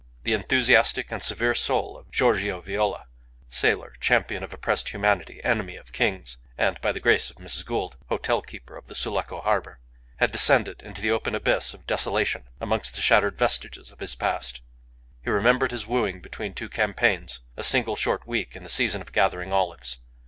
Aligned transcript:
The 0.23 0.33
enthusiastic 0.33 1.11
and 1.11 1.21
severe 1.21 1.53
soul 1.53 1.95
of 1.95 2.09
Giorgio 2.09 2.59
Viola, 2.59 3.05
sailor, 3.49 3.93
champion 3.99 4.41
of 4.43 4.51
oppressed 4.51 4.89
humanity, 4.89 5.43
enemy 5.43 5.75
of 5.75 5.91
kings, 5.93 6.37
and, 6.57 6.81
by 6.81 6.91
the 6.91 6.99
grace 6.99 7.29
of 7.29 7.35
Mrs. 7.35 7.63
Gould, 7.67 7.97
hotel 8.09 8.41
keeper 8.41 8.75
of 8.75 8.87
the 8.87 8.95
Sulaco 8.95 9.41
harbour, 9.41 9.79
had 10.17 10.31
descended 10.31 10.81
into 10.81 11.03
the 11.03 11.11
open 11.11 11.35
abyss 11.35 11.75
of 11.75 11.85
desolation 11.85 12.45
amongst 12.59 12.95
the 12.95 13.01
shattered 13.03 13.37
vestiges 13.37 13.91
of 13.91 13.99
his 13.99 14.15
past. 14.15 14.61
He 15.23 15.29
remembered 15.29 15.69
his 15.69 15.85
wooing 15.85 16.19
between 16.19 16.55
two 16.55 16.67
campaigns, 16.67 17.41
a 17.55 17.61
single 17.63 17.95
short 17.95 18.25
week 18.25 18.55
in 18.55 18.63
the 18.63 18.69
season 18.71 19.01
of 19.03 19.11
gathering 19.11 19.53
olives. 19.53 19.99